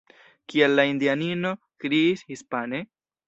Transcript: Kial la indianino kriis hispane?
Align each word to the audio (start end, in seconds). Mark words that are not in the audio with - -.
Kial 0.53 0.73
la 0.79 0.85
indianino 0.91 1.51
kriis 1.85 2.25
hispane? 2.35 2.81